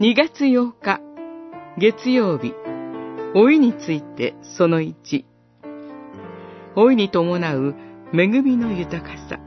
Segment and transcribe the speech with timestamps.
[0.00, 1.00] 2月8日、
[1.76, 2.54] 月曜日、
[3.34, 5.24] 老いについてその1。
[6.76, 7.74] 老いに伴う
[8.14, 9.40] 恵みの豊かさ。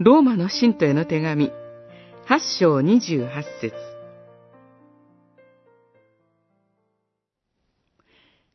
[0.00, 1.52] ローマの信徒への手紙、
[2.26, 3.28] 8章28
[3.60, 3.72] 節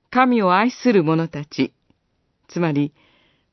[0.09, 1.73] 神を愛する者たち、
[2.49, 2.93] つまり、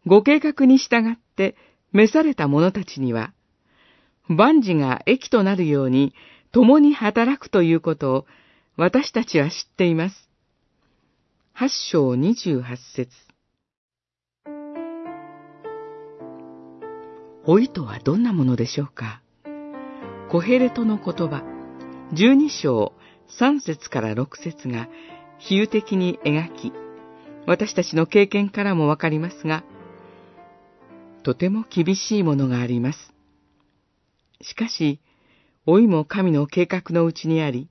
[0.05, 1.55] ご計画に従って
[1.93, 3.33] 召された者たちには、
[4.27, 6.13] 万事が益となるように
[6.53, 8.27] 共に働くということを
[8.77, 10.29] 私たちは知っています。
[11.55, 13.11] 八章二十八節
[17.47, 19.23] 老いとはどんなものでしょうか？
[20.31, 21.43] コヘレトの言葉、
[22.13, 22.93] 十二章
[23.39, 24.91] 三節から六節が
[25.39, 26.73] 比喩的に描き、
[27.47, 29.65] 私たちの経験からもわかりますが、
[31.23, 32.99] とても厳しいものがあります。
[34.43, 35.01] しかし、
[35.67, 37.69] 老いも神の計画のうちにあり、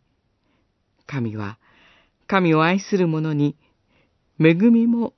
[1.07, 1.57] 神は
[2.27, 3.57] 神を愛する者に
[4.39, 5.13] 恵みも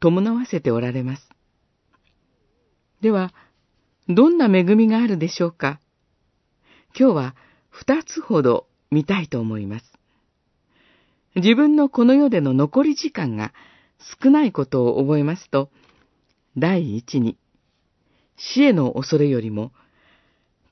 [0.00, 1.28] 伴わせておられます。
[3.02, 3.34] では、
[4.08, 5.80] どんな恵みがあるでしょうか？
[6.98, 7.34] 今日は
[7.68, 9.84] 二つほど見たいと思います。
[11.34, 13.52] 自分のこの世での残り時間が
[14.22, 15.70] 少ないことを覚えますと、
[16.56, 17.36] 第一に、
[18.36, 19.72] 死への恐れよりも、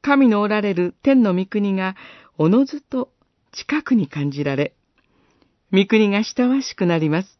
[0.02, 1.96] 神のおられる天の御国が
[2.36, 3.12] おのずと
[3.52, 4.74] 近くに感じられ、
[5.72, 7.38] 御国が親わしくなります。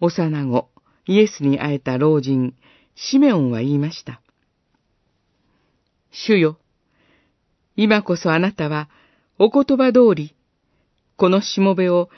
[0.00, 0.68] 幼子、
[1.06, 2.54] イエスに会えた老人、
[2.94, 4.20] シメオンは言いました。
[6.12, 6.58] 主よ、
[7.74, 8.88] 今こそあなたは
[9.38, 10.36] お言葉通り、
[11.16, 12.10] このしもべを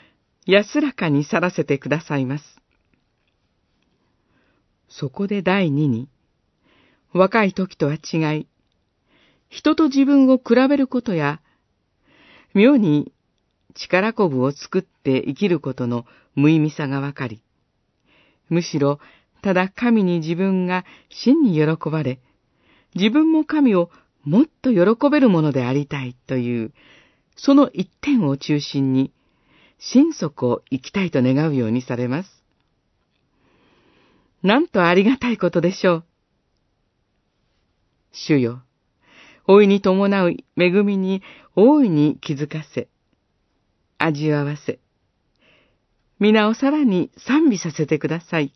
[0.45, 2.43] 安らかに去らせてくださいます。
[4.89, 6.09] そこで第二に、
[7.13, 8.47] 若い時とは違い、
[9.49, 11.41] 人と自分を比べることや、
[12.53, 13.11] 妙に
[13.75, 17.41] 力こぶを作って生きることの無意味さがわかり、
[18.49, 18.99] むしろ
[19.41, 22.19] ただ神に自分が真に喜ばれ、
[22.95, 23.89] 自分も神を
[24.23, 26.73] もっと喜べるものでありたいという、
[27.35, 29.13] その一点を中心に、
[29.79, 32.43] 心底を生きたいと願うようにされます。
[34.43, 36.05] なんとありがたいことでしょう。
[38.11, 38.63] 主よ、
[39.47, 41.23] 老いに伴う恵みに
[41.55, 42.89] 大いに気づかせ、
[43.97, 44.79] 味わわせ、
[46.19, 48.53] 皆をさらに賛美させてください。